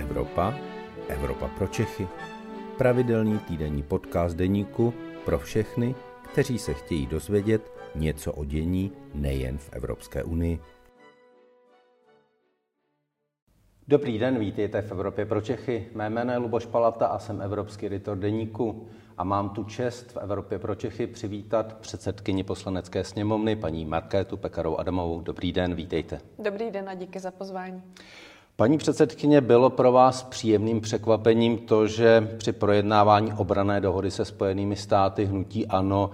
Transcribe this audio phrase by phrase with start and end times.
[0.00, 0.54] Evropa,
[1.08, 2.08] Evropa pro Čechy.
[2.78, 4.94] Pravidelný týdenní podcast deníku
[5.24, 5.94] pro všechny,
[6.32, 10.60] kteří se chtějí dozvědět něco o dění nejen v Evropské unii.
[13.88, 15.88] Dobrý den, vítejte v Evropě pro Čechy.
[15.94, 18.88] Mé jméno je Luboš Palata a jsem evropský editor deníku.
[19.18, 24.76] A mám tu čest v Evropě pro Čechy přivítat předsedkyni poslanecké sněmovny, paní Markétu Pekarou
[24.76, 25.20] Adamovou.
[25.20, 26.20] Dobrý den, vítejte.
[26.38, 27.82] Dobrý den a díky za pozvání.
[28.60, 34.76] Paní předsedkyně, bylo pro vás příjemným překvapením to, že při projednávání obrané dohody se Spojenými
[34.76, 36.10] státy hnutí ANO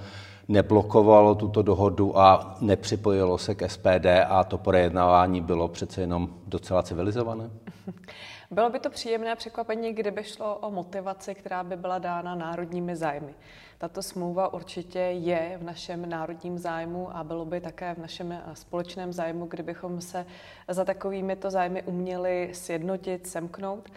[0.48, 6.82] neblokovalo tuto dohodu a nepřipojilo se k SPD a to projednávání bylo přece jenom docela
[6.82, 7.50] civilizované?
[8.50, 13.34] Bylo by to příjemné překvapení, kdyby šlo o motivaci, která by byla dána národními zájmy.
[13.78, 18.42] Tato smlouva určitě je v našem národním zájmu a bylo by také v našem eh,
[18.54, 20.26] společném zájmu, kdybychom se
[20.68, 23.90] za takovými to zájmy uměli sjednotit, semknout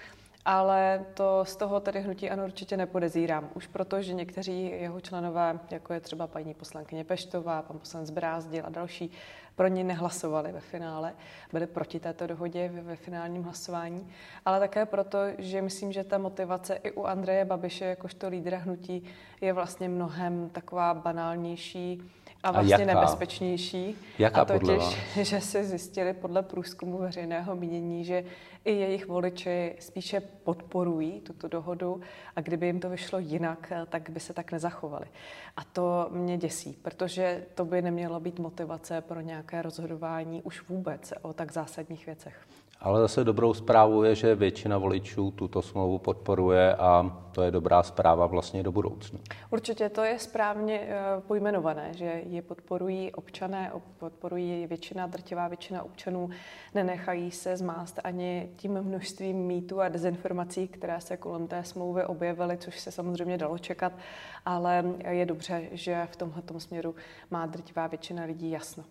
[0.46, 3.50] ale to z toho tedy hnutí ano určitě nepodezírám.
[3.54, 8.64] Už proto, že někteří jeho členové, jako je třeba paní poslankyně Peštová, pan poslanec Brázdil
[8.66, 9.12] a další,
[9.60, 11.14] pro ní nehlasovali ve finále,
[11.52, 14.08] byli proti této dohodě ve, ve finálním hlasování,
[14.46, 19.04] ale také proto, že myslím, že ta motivace i u Andreje Babiše, jakožto lídra hnutí,
[19.42, 22.02] je vlastně mnohem taková banálnější,
[22.44, 22.94] a vlastně a jaká?
[22.94, 23.96] nebezpečnější.
[24.20, 28.24] Jaká a totiž, že se zjistili podle průzkumu veřejného mínění, že
[28.66, 32.02] i jejich voliči spíše podporují tuto dohodu
[32.36, 35.06] a kdyby jim to vyšlo jinak, tak by se tak nezachovali.
[35.58, 41.14] A to mě děsí, protože to by nemělo být motivace pro nějaké rozhodování už vůbec
[41.22, 42.48] o tak zásadních věcech.
[42.82, 47.84] Ale zase dobrou zprávou je, že většina voličů tuto smlouvu podporuje a to je dobrá
[47.84, 49.20] zpráva vlastně do budoucna.
[49.50, 56.30] Určitě to je správně eh, pojmenované, že je podporují občané, podporují většina, drtivá většina občanů,
[56.76, 62.58] nenechají se zmást ani tím množstvím mýtů a dezinformací, které se kolem té smlouvy objevily,
[62.58, 63.94] což se samozřejmě dalo čekat,
[64.46, 66.96] ale je dobře, že v tomhle směru
[67.32, 68.84] má drtivá většina lidí jasno.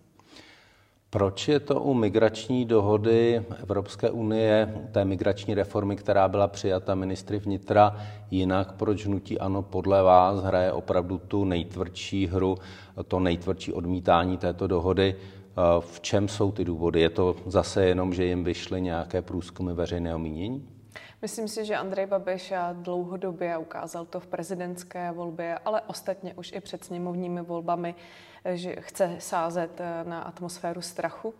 [1.11, 7.39] Proč je to u migrační dohody Evropské unie, té migrační reformy, která byla přijata ministry
[7.39, 7.97] vnitra,
[8.31, 12.57] jinak proč hnutí ano podle vás hraje opravdu tu nejtvrdší hru,
[13.09, 15.17] to nejtvrdší odmítání této dohody?
[15.81, 17.01] V čem jsou ty důvody?
[17.01, 20.69] Je to zase jenom, že jim vyšly nějaké průzkumy veřejného mínění?
[21.23, 26.61] Myslím si, že Andrej Babiš dlouhodobě ukázal to v prezidentské volbě, ale ostatně už i
[26.61, 27.95] před sněmovními volbami,
[28.45, 31.35] že chce sázet eh, na atmosféru strachu,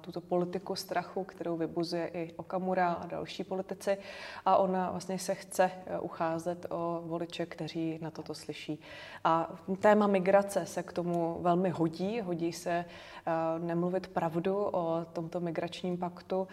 [0.00, 3.98] tuto politiku strachu, kterou vybuzuje i Okamura a další politici.
[4.46, 8.80] A ona vlastně se chce eh, ucházet o voliče, kteří na toto slyší.
[9.24, 12.20] A téma migrace se k tomu velmi hodí.
[12.20, 16.48] Hodí se eh, nemluvit pravdu o tomto migračním paktu,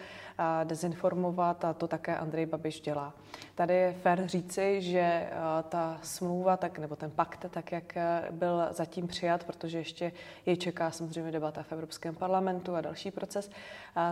[0.64, 3.14] dezinformovat a to také Andrej Babiš dělá.
[3.54, 5.30] Tady je fér říci, že
[5.68, 7.98] ta smlouva, tak, nebo ten pakt, tak jak
[8.30, 10.12] byl zatím přijat, protože ještě
[10.46, 13.50] je čeká samozřejmě debata v Evropském parlamentu a další proces,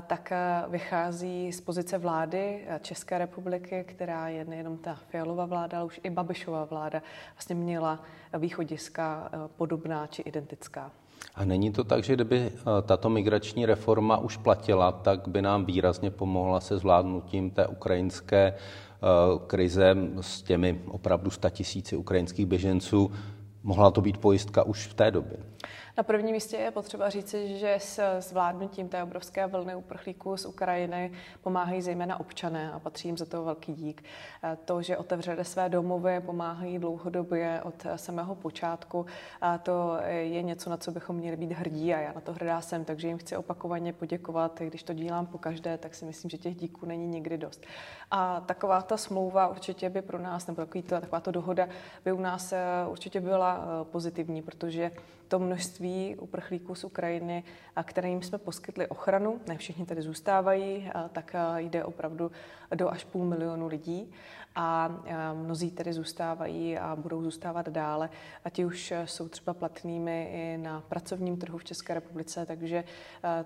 [0.07, 0.33] tak
[0.69, 6.11] vychází z pozice vlády České republiky, která je nejenom ta Fialová vláda, ale už i
[6.11, 7.03] Babišová vláda
[7.35, 8.03] vlastně měla
[8.39, 10.91] východiska podobná či identická.
[11.35, 16.11] A není to tak, že kdyby tato migrační reforma už platila, tak by nám výrazně
[16.11, 18.55] pomohla se zvládnutím té ukrajinské
[19.47, 23.13] krize s těmi opravdu tisíci ukrajinských běženců.
[23.67, 25.37] Mohla to být pojistka už v té době?
[25.99, 31.13] Na prvním místě je potřeba říci, že s zvládnutím té obrovské vlny uprchlíků z Ukrajiny
[31.43, 34.05] pomáhají zejména občané a patří jim za to velký dík.
[34.45, 39.07] Eh, to, že otevřeli své domovy, pomáhají dlouhodobě od samého počátku,
[39.41, 42.61] a to je něco, na co bychom měli být hrdí a já na to hrdá
[42.61, 44.61] jsem, takže jim chci opakovaně poděkovat.
[44.61, 47.67] Když to dělám po každé, tak si myslím, že těch díků není nikdy dost.
[48.11, 51.69] A taková ta smlouva určitě by pro nás, nebo takový to, taková to dohoda
[52.05, 52.59] by u nás eh,
[52.89, 54.91] určitě byla eh, pozitivní, protože
[55.29, 55.86] to množství
[56.21, 57.45] uprchlíků z Ukrajiny,
[57.77, 62.31] a kterým jsme poskytli ochranu, ne všichni tady zůstávají, tak jde opravdu
[62.75, 64.13] do až půl milionu lidí
[64.57, 64.91] a
[65.33, 68.11] mnozí tedy zůstávají a budou zůstávat dále
[68.45, 72.85] a ti už jsou třeba platnými i na pracovním trhu v České republice, takže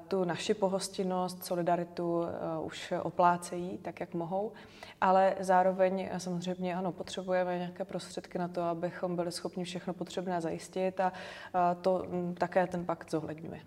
[0.09, 2.23] tu naši pohostinnost, solidaritu
[2.63, 4.53] už oplácejí tak, jak mohou,
[5.01, 11.01] ale zároveň samozřejmě ano, potřebujeme nějaké prostředky na to, abychom byli schopni všechno potřebné zajistit
[11.01, 11.13] a
[11.81, 12.07] to
[12.39, 13.61] také ten pakt zohledňuje.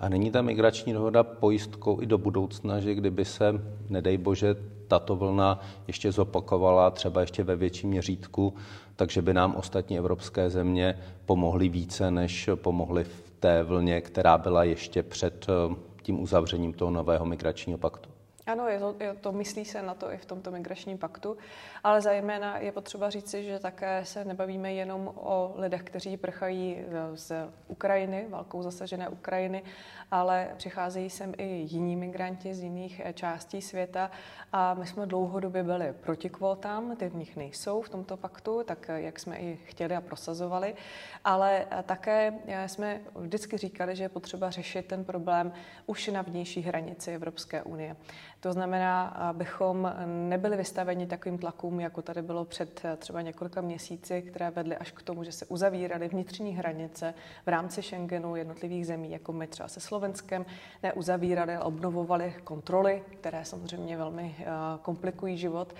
[0.00, 3.54] A není ta migrační dohoda pojistkou i do budoucna, že kdyby se,
[3.88, 4.56] nedej bože,
[4.88, 8.54] tato vlna ještě zopakovala, třeba ještě ve větším měřítku,
[8.96, 14.64] takže by nám ostatní evropské země pomohly více, než pomohly v té vlně, která byla
[14.64, 18.17] ještě před eh, tím uzavřením toho nového migračního paktu?
[18.48, 21.36] Ano, je to, je to, myslí se na to i v tomto migračním paktu,
[21.84, 26.84] ale zejména je potřeba říci, že také se nebavíme jenom o lidech, kteří prchají
[27.14, 27.32] z
[27.68, 29.62] Ukrajiny, válkou zasažené Ukrajiny,
[30.10, 34.10] ale přicházejí sem i jiní migranti z jiných eh, částí světa
[34.52, 38.90] a my jsme dlouhodobě byli proti kvótám, ty v nich nejsou v tomto paktu, tak
[38.90, 40.74] eh, jak jsme i chtěli a prosazovali,
[41.24, 42.32] ale eh, také
[42.66, 45.52] jsme vždycky říkali, že je potřeba řešit ten problém
[45.86, 47.96] už na vnější hranici Evropské unie.
[48.40, 54.50] To znamená, abychom nebyli vystaveni takovým tlakům, jako tady bylo před třeba několika měsíci, které
[54.50, 57.14] vedly až k tomu, že se uzavíraly vnitřní hranice
[57.46, 60.46] v rámci Schengenu jednotlivých zemí, jako my třeba se Slovenskem,
[60.82, 64.44] neuzavírali, ale obnovovali kontroly, které samozřejmě velmi eh,
[64.82, 65.74] komplikují život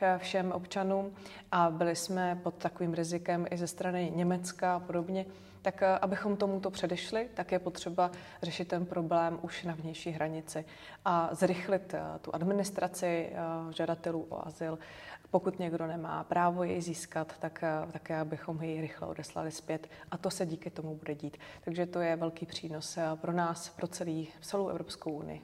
[0.00, 1.12] eh, všem občanům.
[1.52, 5.26] A byli jsme pod takovým rizikem i ze strany Německa a podobně
[5.64, 8.10] tak eh, abychom tomuto předešli, tak je potřeba
[8.42, 10.64] řešit ten problém už na vnější hranici
[11.04, 13.36] a zrychlit eh, tu administraci eh,
[13.72, 14.78] žadatelů o azyl.
[15.30, 19.88] Pokud někdo nemá právo jej získat, tak také abychom jej rychle odeslali zpět.
[20.10, 21.36] A to se díky tomu bude dít.
[21.64, 25.42] Takže to je velký přínos pro nás, pro celý, celou Evropskou unii.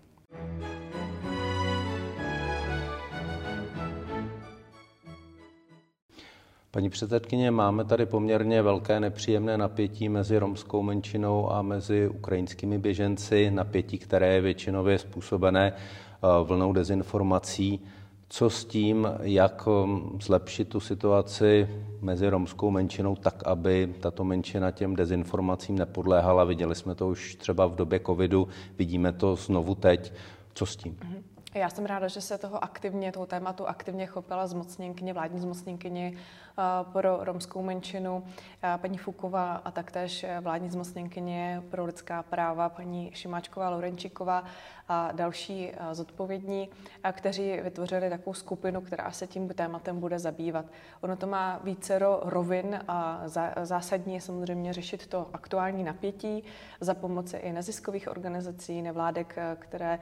[6.73, 13.51] Paní předsedkyně, máme tady poměrně velké nepříjemné napětí mezi romskou menšinou a mezi ukrajinskými běženci,
[13.51, 17.81] napětí, které je většinově způsobené eh, vlnou dezinformací.
[18.29, 21.69] Co s tím, jak hm, zlepšit tu situaci
[22.01, 26.45] mezi romskou menšinou tak, aby tato menšina těm dezinformacím nepodléhala?
[26.45, 30.13] Viděli jsme to už třeba v době covidu, vidíme to znovu teď.
[30.55, 30.93] Co s tím?
[30.93, 31.23] Mm-hmm.
[31.55, 36.63] Já jsem ráda, že se toho aktivně, toho tématu aktivně chopila zmocněnkyně, vládní zmocněnkyně eh,
[36.93, 38.25] pro romskou menšinu,
[38.63, 44.45] eh, paní Fuková a taktéž eh, vládní zmocněnkyně pro lidská práva, paní Šimáčková Lorenčíková
[44.89, 46.69] a další zodpovědní,
[47.13, 50.65] kteří vytvořili takovou skupinu, která se tím tématem bude zabývat.
[51.01, 53.23] Ono to má vícero rovin a
[53.63, 56.45] zásadní je samozřejmě řešit to aktuální napětí
[56.81, 59.99] za pomoci i neziskových organizací, nevládek, které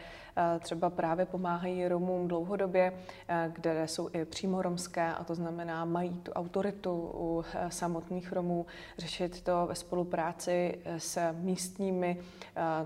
[0.61, 2.93] třeba právě pomáhají Romům dlouhodobě,
[3.29, 8.33] eh, kde jsou i přímo romské, a to znamená, mají tu autoritu u eh, samotných
[8.33, 8.67] Romů,
[8.99, 12.19] řešit to ve spolupráci eh, s místními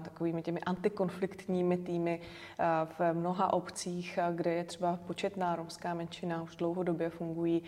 [0.05, 2.21] takovými těmi antikonfliktními týmy
[2.99, 7.63] v mnoha obcích, kde je třeba početná romská menšina, už dlouhodobě fungují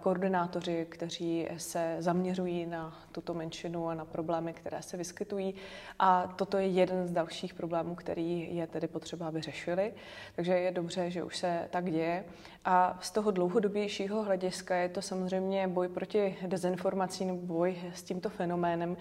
[0.00, 5.54] koordinátoři, kteří se zaměřují na tuto menšinu a na problémy, které se vyskytují.
[5.98, 9.92] A toto je jeden z dalších problémů, který je tedy potřeba, aby řešili.
[10.34, 12.24] Takže je dobře, že už se tak děje.
[12.64, 18.96] A z toho dlouhodobějšího hlediska je to samozřejmě boj proti dezinformacím, boj s tímto fenoménem,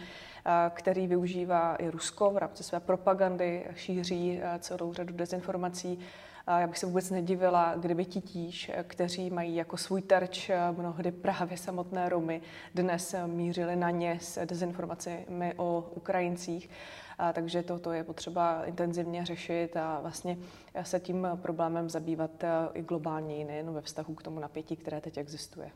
[0.70, 6.00] který využívá i Rusko v rámci své propagandy, šíří celou řadu dezinformací.
[6.60, 12.10] Já bych se vůbec nedivila, kdyby titíž, kteří mají jako svůj terč mnohdy právě samotné
[12.10, 12.42] Romy,
[12.76, 16.70] dnes mířili na ně s dezinformacemi o Ukrajincích.
[17.34, 20.38] Takže toto je potřeba intenzivně řešit a vlastně
[20.84, 25.18] se tím problémem zabývat e, i globálně, nejen ve vztahu k tomu napětí, které teď
[25.18, 25.72] existuje.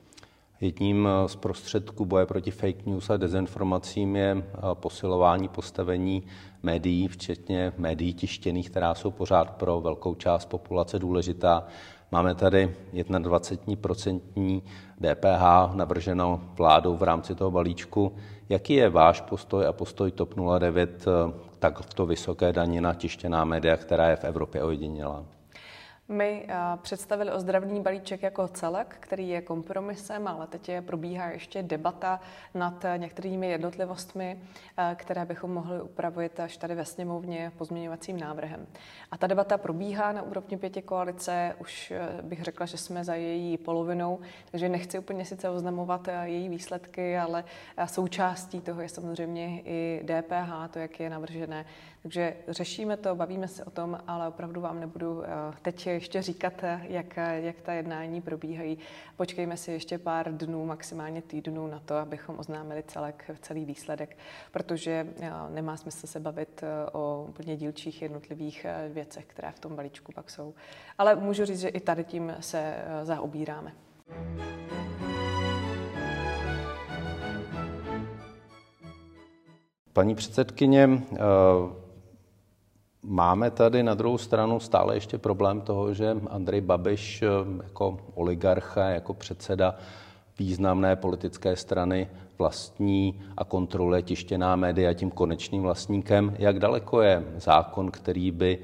[0.62, 4.44] Jedním z prostředků boje proti fake news a dezinformacím je e,
[4.74, 6.24] posilování postavení
[6.64, 11.68] médií, včetně médií tištěných, která jsou pořád pro velkou část populace důležitá.
[12.12, 14.62] Máme tady 21%
[15.00, 18.16] DPH navrženo vládou v rámci toho balíčku.
[18.50, 22.94] Jaký je váš postoj a postoj TOP 09 eh, tak v to vysoké daně na
[22.94, 25.26] tištěná média, která je v Evropě ojedinělá?
[26.12, 31.64] My eh, představili ozdravný balíček jako celek, který je kompromisem, ale teď je probíhá ještě
[31.64, 32.20] debata
[32.54, 34.42] nad eh, některými jednotlivostmi,
[34.78, 38.68] eh, které bychom mohli upravit až tady ve sněmovně pozměňovacím návrhem.
[39.12, 43.58] A ta debata probíhá na úrovni pěti koalice, už bych řekla, že jsme za její
[43.58, 44.20] polovinou,
[44.52, 47.44] takže nechci úplně sice oznamovat její výsledky, ale
[47.86, 51.66] součástí toho je samozřejmě i DPH, to, jak je navržené.
[52.02, 55.24] Takže řešíme to, bavíme se o tom, ale opravdu vám nebudu
[55.62, 58.78] teď ještě říkat, jak, jak ta jednání probíhají.
[59.18, 64.18] Počkejme si ještě pár dnů, maximálně týdnů na to, abychom oznámili celek, celý výsledek,
[64.52, 69.60] protože eh, nemá smysl se bavit eh, o úplně dílčích jednotlivých eh, věcech, které v
[69.60, 70.54] tom balíčku pak jsou.
[70.98, 73.72] Ale můžu říct, že i tady tím se zaobíráme.
[79.94, 80.90] Paní předsedkyně,
[83.04, 87.28] Máme tady na druhou stranu stále ještě problém toho, že Andrej Babiš eh,
[87.64, 89.76] jako oligarcha, jako předseda
[90.40, 96.36] významné politické strany vlastní a kontroluje tištěná média tím konečným vlastníkem.
[96.40, 98.60] Jak daleko je zákon, který by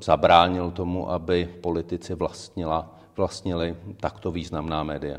[0.00, 5.18] zabránil tomu, aby politici vlastnila, vlastnili takto významná média.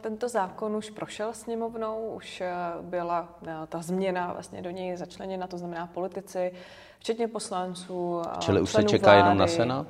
[0.00, 5.46] Tento zákon už prošel sněmovnou, už eh, byla eh, ta změna vlastně do něj začleněna,
[5.46, 6.52] to znamená politici,
[7.00, 8.22] včetně poslanců.
[8.38, 9.86] Čili už se čeká vlády, jenom na Senát?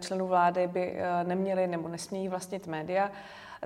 [0.00, 3.10] Členů vlády by neměli nebo nesmějí vlastnit média.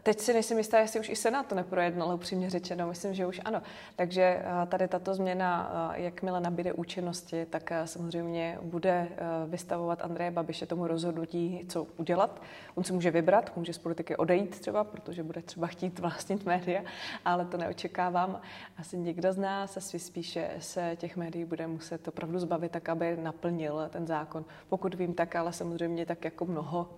[0.02, 2.88] Teď si nejsem jistá, jestli už i Senát to neprojednal, upřímně řečeno.
[2.88, 3.62] Myslím, že už ano.
[3.96, 9.08] Takže eh, tady tato změna, eh, jakmile nabíde účinnosti, tak eh, samozřejmě bude
[9.46, 12.42] vystavovat Andreje Babiše tomu rozhodnutí, co udělat.
[12.74, 16.82] On si může vybrat, může z politiky odejít třeba, protože bude třeba chtít vlastnit média,
[17.24, 18.40] ale to neočekávám.
[18.78, 23.16] Asi nikdo z nás, asi spíše se těch médií bude muset opravdu zbavit tak, aby
[23.16, 24.44] naplnil ten zákon.
[24.68, 26.90] Pokud vím, tak ale samozřejmě tak jako mnoho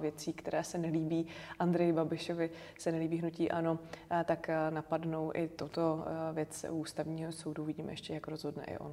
[0.00, 1.26] věcí, které se nelíbí
[1.58, 2.47] Andreji Babišovi,
[2.78, 3.78] se nelíbí hnutí ano,
[4.24, 7.64] tak napadnou i toto věc u ústavního soudu.
[7.64, 8.92] Vidíme ještě, jak rozhodne i on.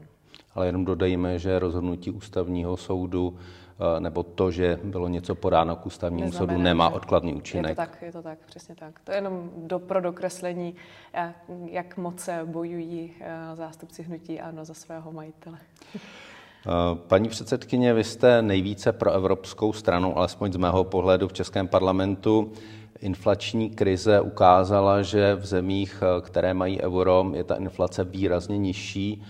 [0.54, 3.38] Ale jenom dodejme, že rozhodnutí ústavního soudu
[4.00, 7.70] nebo to, že bylo něco podáno k ústavnímu Neznamená, soudu, nemá odkladný účinek.
[7.70, 9.00] Je to tak, je to tak, přesně tak.
[9.04, 10.76] To je jenom do, pro dokreslení,
[11.66, 13.14] jak moc se bojují
[13.54, 15.58] zástupci hnutí ano za svého majitele.
[17.08, 22.52] Paní předsedkyně, vy jste nejvíce pro evropskou stranu, alespoň z mého pohledu v Českém parlamentu.
[23.00, 29.24] Inflační krize ukázala, že v zemích, které mají euro, je ta inflace výrazně nižší.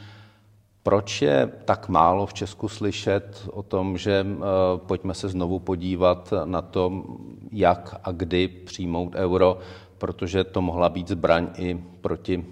[0.84, 4.42] Proč je tak málo v Česku slyšet o tom, že eh,
[4.78, 7.04] pojďme se znovu podívat na to,
[7.52, 9.58] jak a kdy přijmout euro,
[9.98, 12.46] protože to mohla být zbraň i proti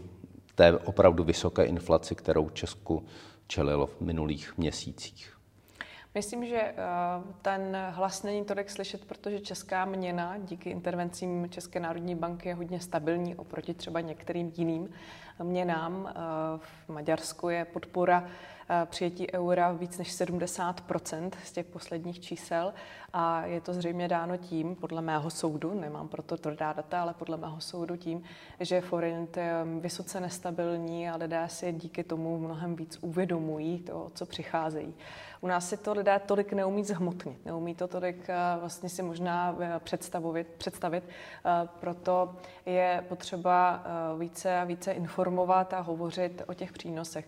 [0.55, 3.05] té opravdu vysoké inflaci, kterou Česku
[3.47, 5.32] čelilo v minulých měsících.
[6.15, 6.75] Myslím, že eh,
[7.41, 12.79] ten hlas není tolik slyšet, protože česká měna díky intervencím České národní banky je hodně
[12.79, 14.89] stabilní oproti třeba některým jiným
[15.43, 16.09] měnám.
[16.09, 16.13] Eh,
[16.85, 18.27] v Maďarsku je podpora
[18.85, 22.73] přijetí eura víc než 70% z těch posledních čísel
[23.13, 27.37] a je to zřejmě dáno tím, podle mého soudu, nemám proto tvrdá data, ale podle
[27.37, 28.23] mého soudu tím,
[28.59, 34.25] že forint je vysoce nestabilní a lidé si díky tomu mnohem víc uvědomují to, co
[34.25, 34.93] přicházejí.
[35.41, 39.55] U nás si to lidé tolik neumí zhmotnit, neumí to tolik eh, vlastně si možná
[39.59, 41.03] eh, představit, představit.
[41.05, 43.83] Eh, proto je potřeba
[44.17, 47.25] více a více informovat a hovořit o těch přínosech.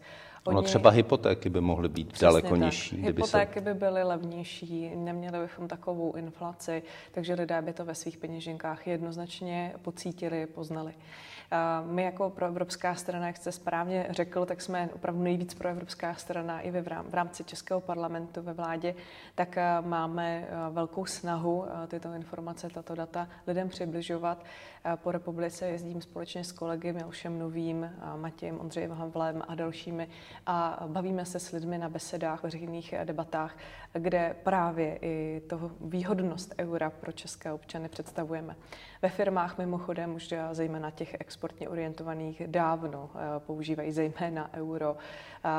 [0.47, 0.57] Oni...
[0.57, 2.59] Ono třeba hypotéky by mohly být Přesně daleko tak.
[2.59, 3.01] nižší.
[3.01, 3.61] Hypotéky se...
[3.61, 9.73] by byly levnější, neměli bychom takovou inflaci, takže lidé by to ve svých peněženkách jednoznačně
[9.81, 10.93] pocítili, poznali.
[11.85, 16.71] My jako proevropská strana, jak jste správně řekl, tak jsme opravdu nejvíc proevropská strana i
[16.71, 18.95] v rámci Českého parlamentu ve vládě,
[19.35, 24.45] tak máme velkou snahu tyto informace, tato data lidem přibližovat.
[24.95, 30.07] Po republice jezdím společně s kolegy Milošem Novým, Matějem, Ondřejem Havlem a dalšími
[30.45, 33.57] a bavíme se s lidmi na besedách, veřejných debatách,
[33.93, 38.55] kde právě i toho výhodnost eura pro české občany představujeme.
[39.01, 44.97] Ve firmách mimochodem už zejména těch exportně orientovaných dávno eh, používají zejména euro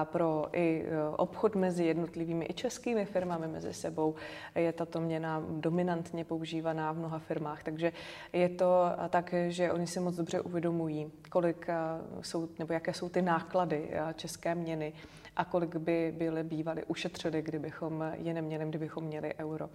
[0.05, 4.15] pro i eh, obchod mezi jednotlivými i českými firmami mezi sebou.
[4.55, 7.93] Je tato měna dominantně používaná v mnoha firmách, takže
[8.33, 11.75] je to tak, že oni si moc dobře uvědomují, kolik eh,
[12.21, 14.93] jsou, nebo jaké jsou ty náklady české měny
[15.37, 19.71] a kolik by byly bývaly ušetřili, kdybychom je neměli, kdybychom měli euro.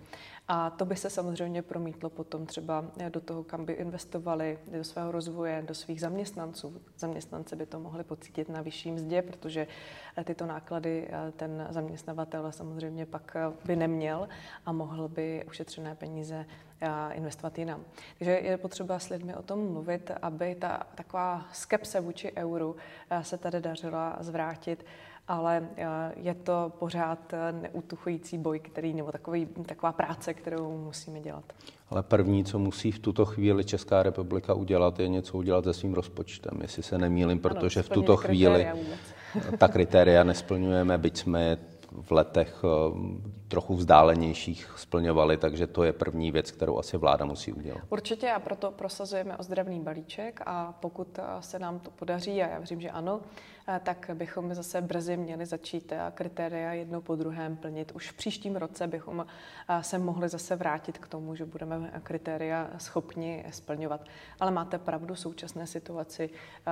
[0.47, 5.11] A to by se samozřejmě promítlo potom třeba do toho, kam by investovali, do svého
[5.11, 6.81] rozvoje, do svých zaměstnanců.
[6.97, 9.67] Zaměstnanci by to mohli pocítit na vyšší mzdě, protože
[10.23, 14.29] tyto náklady ten zaměstnavatel samozřejmě pak by neměl
[14.65, 16.45] a mohl by ušetřené peníze
[17.11, 17.85] investovat jinam.
[18.17, 22.75] Takže je potřeba s lidmi o tom mluvit, aby ta taková skepse vůči euru
[23.21, 24.85] se tady dařila zvrátit
[25.27, 25.85] ale eh,
[26.15, 31.43] je to pořád eh, neutuchující boj, který, nebo takový, taková práce, kterou musíme dělat.
[31.89, 35.93] Ale první, co musí v tuto chvíli Česká republika udělat, je něco udělat se svým
[35.93, 38.67] rozpočtem, jestli se nemýlim, protože ano, v tuto chvíli
[39.57, 41.57] ta kritéria nesplňujeme, byť jsme
[42.01, 42.67] v letech eh,
[43.47, 47.81] trochu vzdálenějších splňovali, takže to je první věc, kterou asi vláda musí udělat.
[47.89, 52.81] Určitě a proto prosazujeme ozdravný balíček a pokud se nám to podaří, a já věřím,
[52.81, 53.21] že ano,
[53.83, 57.91] tak bychom zase brzy měli začít kritéria jedno po druhém plnit.
[57.91, 59.25] Už v příštím roce bychom
[59.81, 64.01] se mohli zase vrátit k tomu, že budeme kritéria schopni splňovat.
[64.39, 66.29] Ale máte pravdu, současné situaci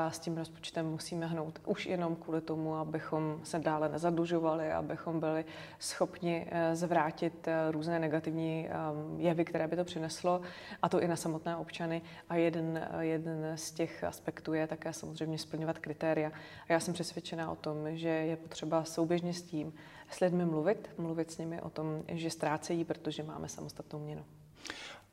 [0.10, 5.46] s tím rozpočtem musíme hnout už jenom kvůli tomu, abychom se dále nezadlužovali, abychom byli
[5.80, 8.70] schopni zvrátit různé negativní
[9.18, 10.42] jevy, které by to přineslo,
[10.82, 12.02] a to i na samotné občany.
[12.30, 16.32] A jeden, jeden z těch aspektů je také samozřejmě splňovat kritéria.
[16.70, 19.74] Já jsem přesvědčená o tom, že je potřeba souběžně s tím
[20.12, 24.24] s lidmi mluvit, mluvit s nimi o tom, že ztrácejí, protože máme samostatnou měnu.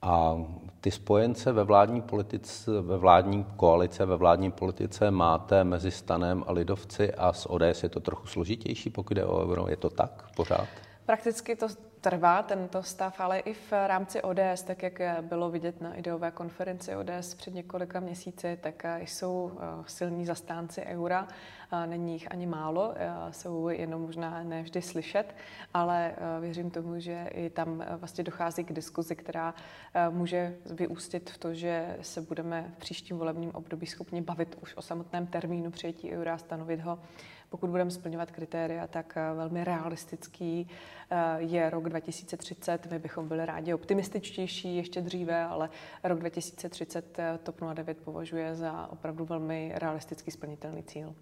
[0.03, 0.37] A
[0.81, 6.53] ty spojence ve vládní politice, ve vládní koalice, ve vládní politice máte mezi Stanem a
[6.53, 9.69] Lidovci a s ODS je to trochu složitější, pokud je o euro.
[9.69, 10.69] Je to tak pořád?
[11.07, 11.69] Prakticky to
[12.01, 16.97] trvá, tento stav, ale i v rámci ODS, tak jak bylo vidět na ideové konferenci
[16.97, 21.29] ODS před několika měsíci, tak jsou eh, silní zastánci eura.
[21.87, 25.35] Není jich ani málo, eh, jsou jenom možná nevždy slyšet,
[25.75, 29.55] ale eh, věřím tomu, že i tam vlastně dochází k diskuzi, která
[30.11, 34.83] může vyústit v to, že se budeme v příštím volebním období schopni bavit už o
[34.83, 36.99] samotném termínu přijetí eura, stanovit ho
[37.49, 40.69] pokud budeme splňovat kritéria, tak eh, velmi realistický
[41.11, 42.91] eh, je rok 2030.
[42.91, 45.71] My bychom byli rádi optimističtější ještě dříve, ale
[46.05, 51.15] rok 2030 eh, TOP 09 považuje za opravdu velmi realistický splnitelný cíl.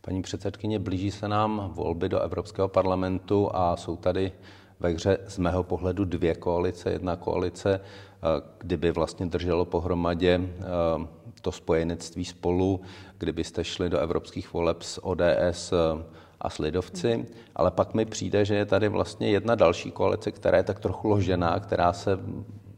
[0.00, 4.32] Paní předsedkyně, blíží se nám volby do Evropského parlamentu a jsou tady
[4.82, 6.90] ve hře z mého pohledu dvě koalice.
[6.90, 10.62] Jedna koalice, eh, kdyby vlastně drželo pohromadě eh,
[11.42, 12.80] to spojenectví spolu,
[13.18, 16.02] kdybyste šli do evropských voleb s ODS eh,
[16.40, 20.56] a s Lidovci, ale pak mi přijde, že je tady vlastně jedna další koalice, která
[20.56, 22.18] je tak trochu ložená, která se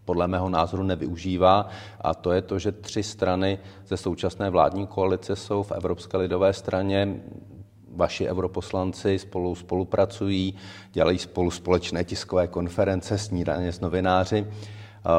[0.04, 1.68] podle mého názoru nevyužívá
[2.00, 6.52] a to je to, že tři strany ze současné vládní koalice jsou v Evropské lidové
[6.52, 7.20] straně
[7.96, 10.54] vaši europoslanci spolu spolupracují,
[10.92, 14.46] dělají spolu společné tiskové konference, snídaně s novináři.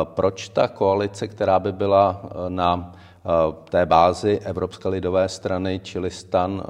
[0.03, 6.11] Proč ta koalice, která by byla e, na e, té bázi Evropské lidové strany, čili
[6.11, 6.63] stan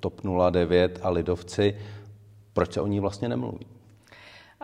[0.00, 0.20] TOP
[0.50, 1.76] 09 a lidovci,
[2.52, 3.66] proč se o ní vlastně nemluví?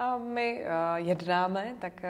[0.00, 0.64] A my
[0.96, 2.02] jednáme, tak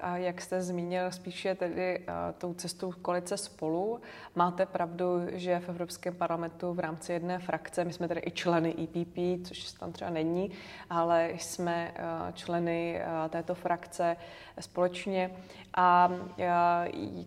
[0.00, 2.06] a jak jste zmínil, spíše tedy
[2.38, 4.00] tou cestou koalice spolu.
[4.34, 8.74] Máte pravdu, že v Evropském parlamentu v rámci jedné frakce, my jsme tedy i členy
[8.84, 10.50] EPP, což tam třeba není,
[10.90, 11.94] ale jsme
[12.34, 14.16] členy této frakce
[14.60, 15.30] společně
[15.76, 16.10] a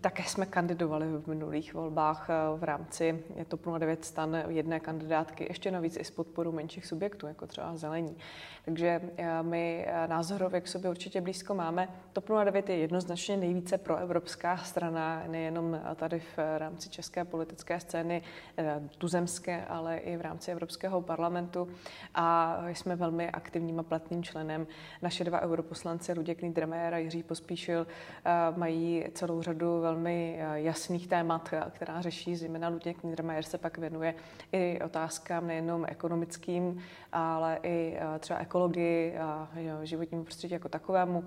[0.02, 5.98] také jsme kandidovali v minulých volbách v rámci TOP 09 stan jedné kandidátky, ještě navíc
[5.98, 8.18] i s podporou menších subjektů, jako třeba zelení.
[8.66, 9.02] Takže
[9.42, 11.90] my názorově k sobě určitě blízko máme.
[12.14, 18.22] TOP 09 je jednoznačně nejvíce proevropská strana, nejenom tady v rámci české politické scény
[18.58, 21.68] eh, tuzemské, ale i v rámci Evropského parlamentu
[22.16, 24.68] a jsme velmi aktivním a platným členem.
[25.02, 27.88] Naše dva europoslanci, Luděk Niedermayer a Jiří Pospíšil,
[28.26, 33.78] eh, mají celou řadu velmi eh, jasných témat, která řeší, zejména Luděk Niedermayer se pak
[33.78, 34.16] věnuje
[34.52, 39.50] i otázkám nejenom ekonomickým, ale i třeba ekologii a
[39.98, 41.24] životnímu prostředí jako takovému,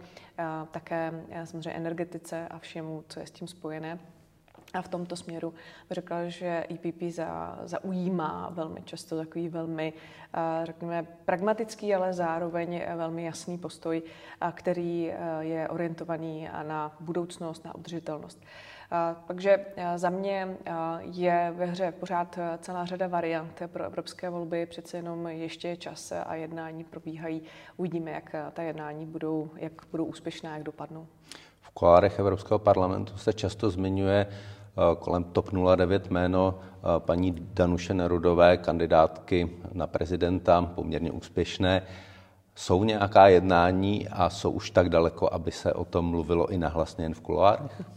[0.70, 3.98] také samozřejmě energetice a všemu, co je s tím spojené.
[4.74, 5.54] A v tomto směru
[5.90, 9.92] řekla, že EPP za, zaujímá velmi často takový velmi,
[10.64, 14.02] řekněme, pragmatický, ale zároveň velmi jasný postoj,
[14.52, 18.42] který je orientovaný na budoucnost, na udržitelnost.
[19.26, 19.58] Takže
[19.96, 20.56] za mě
[21.00, 26.12] je ve hře pořád celá řada variant pro evropské volby, přece jenom ještě je čas
[26.26, 27.42] a jednání probíhají.
[27.76, 31.06] Uvidíme, jak ta jednání budou, jak budou úspěšná, jak dopadnou.
[31.60, 34.26] V kolárech Evropského parlamentu se často zmiňuje
[34.98, 36.60] kolem TOP 09 jméno
[36.98, 41.82] paní Danuše Nerudové, kandidátky na prezidenta, poměrně úspěšné.
[42.54, 47.04] Jsou nějaká jednání a jsou už tak daleko, aby se o tom mluvilo i nahlasně
[47.04, 47.82] jen v kuloárech?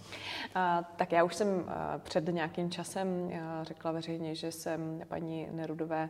[0.95, 6.09] Tak já už jsem před nějakým časem řekla veřejně, že jsem paní Nerudové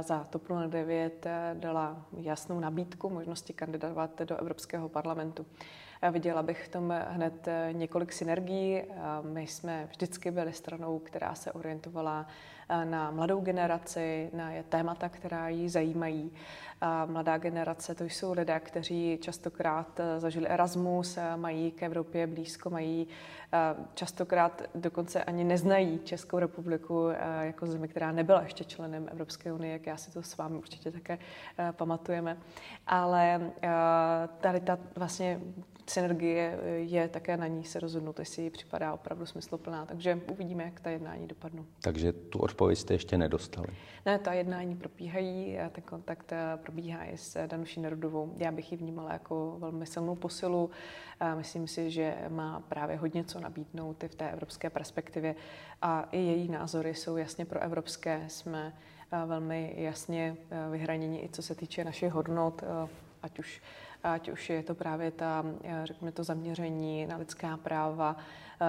[0.00, 5.46] za TOP 09 dala jasnou nabídku možnosti kandidovat do Evropského parlamentu.
[6.10, 8.82] Viděla bych v tom hned několik synergií.
[9.22, 12.26] My jsme vždycky byli stranou, která se orientovala
[12.84, 16.32] na mladou generaci, na témata, která ji zajímají.
[17.06, 23.08] Mladá generace to jsou lidé, kteří častokrát zažili Erasmus, mají k Evropě blízko, mají
[23.94, 27.08] častokrát dokonce ani neznají Českou republiku
[27.40, 30.90] jako zemi, která nebyla ještě členem Evropské unie, jak já si to s vámi určitě
[30.90, 31.18] také
[31.72, 32.36] pamatujeme.
[32.86, 33.50] Ale
[34.40, 35.40] tady ta vlastně
[35.86, 39.86] synergie je také na ní se rozhodnout, jestli ji připadá opravdu smysluplná.
[39.86, 41.66] Takže uvidíme, jak ta jednání dopadnou.
[41.80, 43.68] Takže tu odpověď jste ještě nedostali?
[44.06, 48.34] Ne, ta jednání probíhají a ten kontakt eh, probíhá i s Danuší Nerudovou.
[48.36, 50.70] Já bych ji vnímala jako velmi silnou posilu.
[51.36, 55.34] Myslím si, že má právě hodně co nabídnout i v té evropské perspektivě
[55.82, 58.24] a i její názory jsou jasně pro evropské.
[58.28, 58.72] Jsme
[59.12, 62.62] eh, velmi jasně eh, vyhraněni i co se týče našich hodnot,
[63.22, 63.62] ať už
[64.02, 65.44] ať už je to právě ta,
[65.84, 68.16] řekněme to zaměření na lidská práva,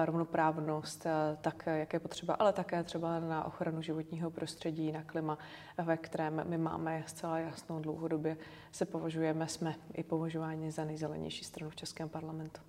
[0.04, 1.06] rovnoprávnost,
[1.40, 5.38] tak jak je potřeba, ale také třeba na ochranu životního prostředí, na klima,
[5.84, 8.36] ve kterém my máme zcela jasnou dlouhodobě
[8.72, 12.60] se považujeme, jsme i považováni za nejzelenější stranu v Českém parlamentu.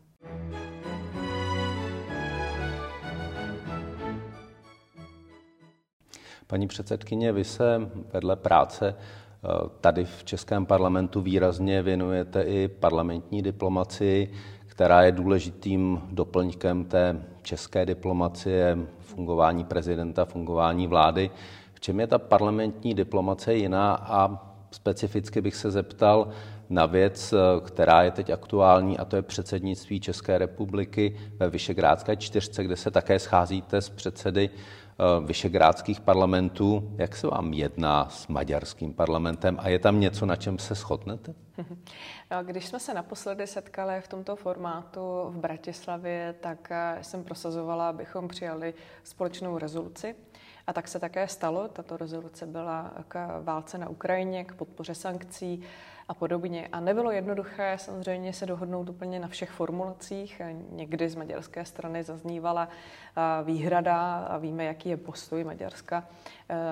[6.48, 9.25] Paní předsedkyně, vy se vedle práce eh,
[9.82, 14.30] tady v Českém parlamentu výrazně věnujete i parlamentní diplomaci,
[14.68, 21.30] která je důležitým doplňkem té české diplomacie, fungování prezidenta, fungování vlády.
[21.74, 26.28] V čem je ta parlamentní diplomace jiná a specificky bych se zeptal
[26.70, 27.34] na věc,
[27.66, 32.92] která je teď aktuální, a to je předsednictví České republiky ve Vyšegrádské čtyřce, kde se
[32.92, 34.50] také scházíte s předsedy
[35.26, 36.92] vyšegrádských parlamentů.
[36.98, 41.34] Jak se vám jedná s maďarským parlamentem a je tam něco, na čem se shodnete?
[42.44, 48.28] Když jsme se naposledy setkali v tomto formátu v Bratislavě, tak eh, jsem prosazovala, abychom
[48.28, 50.16] přijali společnou rezoluci.
[50.68, 51.68] A tak se také stalo.
[51.68, 55.62] Tato rezoluce byla k válce na Ukrajině, k podpoře sankcí
[56.08, 56.68] a podobně.
[56.72, 60.42] A nebylo jednoduché samozřejmě se dohodnout úplně na všech formulacích.
[60.72, 62.70] Někdy z maďarské strany zaznívala
[63.44, 66.08] výhrada a víme, jaký je postoj Maďarska,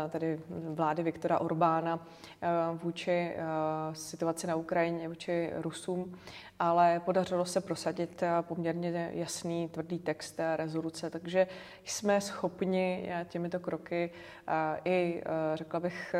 [0.09, 1.99] tedy vlády Viktora Orbána
[2.83, 3.35] vůči
[3.93, 6.15] situaci na Ukrajině, vůči Rusům
[6.63, 11.47] ale podařilo se prosadit poměrně jasný, tvrdý text té rezoluce, takže
[11.85, 14.11] jsme schopni těmito kroky
[14.85, 15.23] i,
[15.53, 16.15] řekla bych,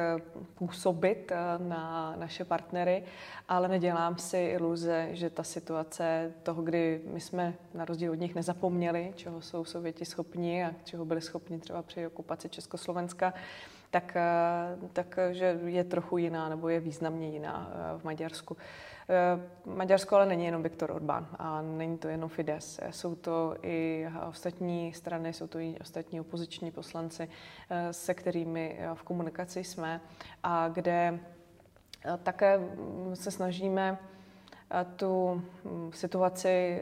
[0.55, 3.03] působit na naše partnery,
[3.47, 8.35] ale nedělám si iluze, že ta situace toho, kdy my jsme na rozdíl od nich
[8.35, 13.33] nezapomněli, čeho jsou Sověti schopni a čeho byli schopni třeba při okupaci Československa,
[13.91, 14.17] tak,
[14.93, 18.57] tak že je trochu jiná nebo je významně jiná v Maďarsku.
[19.09, 22.79] Eh, Maďarsko ale není jenom Viktor Orbán a není to jenom Fides.
[22.89, 27.29] Jsou to i ostatní strany, jsou to i ostatní opoziční poslanci,
[27.69, 30.01] eh, se kterými eh, v komunikaci jsme
[30.43, 31.19] a kde
[32.23, 32.59] také
[33.13, 33.97] se snažíme
[34.95, 36.81] tu hm, situaci,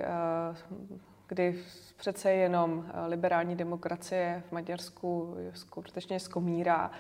[1.28, 1.64] kdy
[1.98, 6.92] přece jenom liberální demokracie v Maďarsku skutečně zkomírá,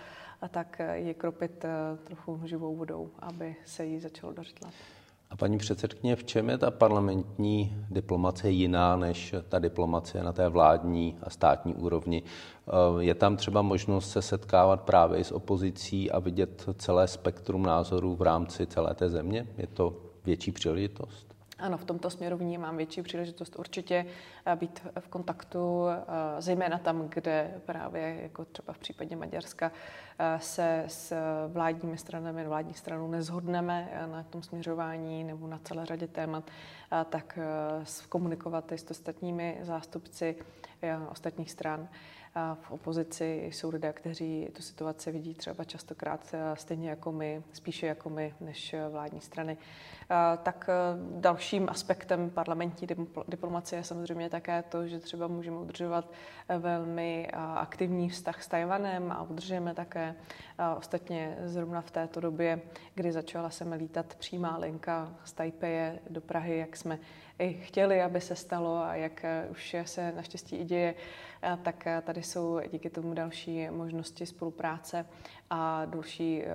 [0.41, 1.65] a tak je kropit
[2.03, 5.00] trochu živou vodou, aby se jí začalo dařit lépe.
[5.31, 10.49] A paní předsedkyně, v čem je ta parlamentní diplomace jiná než ta diplomacie na té
[10.49, 12.23] vládní a státní úrovni?
[12.23, 12.71] Eh,
[13.03, 18.15] je tam třeba možnost se setkávat právě i s opozicí a vidět celé spektrum názorů
[18.15, 19.47] v rámci celé té země?
[19.57, 21.30] Je to větší příležitost?
[21.61, 24.05] Ano, v tomto směru vnímám větší příležitost určitě
[24.45, 29.71] eh, být v kontaktu, eh, zejména tam, kde právě, jako třeba v případě Maďarska,
[30.19, 31.15] eh, se s
[31.47, 36.43] vládními stranami, vládní stranou nezhodneme na tom směřování nebo na celé řadě témat,
[37.09, 37.39] tak
[38.09, 40.35] komunikovat i s ostatními zástupci
[41.09, 41.89] ostatních stran
[42.61, 48.09] v opozici jsou lidé, kteří tu situaci vidí třeba častokrát stejně jako my, spíše jako
[48.09, 49.57] my, než vládní strany.
[50.43, 50.69] Tak
[51.19, 52.87] dalším aspektem parlamentní
[53.27, 56.11] diplomacie je samozřejmě také to, že třeba můžeme udržovat
[56.59, 60.15] velmi aktivní vztah s Tajvanem a udržujeme také
[60.77, 62.61] ostatně zrovna v této době,
[62.95, 66.99] kdy začala se lítat přímá linka z Tajpeje do Prahy, jak jsme
[67.39, 70.95] i chtěli, aby se stalo a jak už se naštěstí i děje,
[71.63, 75.05] tak tady jsou díky tomu další možnosti spolupráce
[75.49, 76.49] a další eh,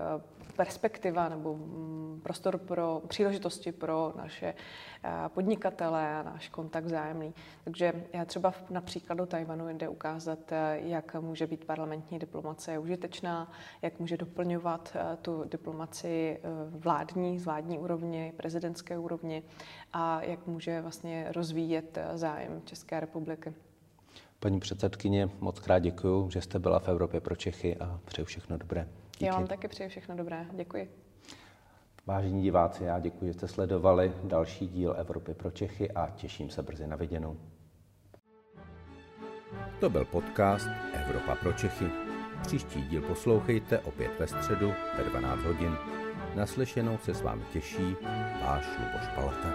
[0.56, 4.54] perspektiva nebo mm, prostor pro příležitosti pro naše
[5.04, 7.34] eh, podnikatele a náš kontakt vzájemný.
[7.64, 13.52] Takže já třeba na příkladu Tajvanu jde ukázat, eh, jak může být parlamentní diplomacie užitečná,
[13.82, 19.42] jak může doplňovat tu diplomaci vládní, z vládní úrovně, prezidentské úrovni
[19.92, 23.54] a jak může vlastně rozvíjet zájem České republiky.
[24.40, 28.56] Paní předsedkyně, moc krát děkuji, že jste byla v Evropě pro Čechy a přeju všechno
[28.58, 28.88] dobré.
[29.18, 29.26] Díky.
[29.26, 30.46] Já vám taky přeju všechno dobré.
[30.52, 30.90] Děkuji.
[32.06, 36.62] Vážení diváci, já děkuji, že jste sledovali další díl Evropy pro Čechy a těším se
[36.62, 37.36] brzy na viděnou.
[39.80, 41.86] To byl podcast Evropa pro Čechy.
[42.42, 45.76] Příští díl poslouchejte opět ve středu ve 12 hodin.
[46.34, 47.96] Naslyšenou se s vámi těší
[48.42, 49.52] váš Luboš Palata.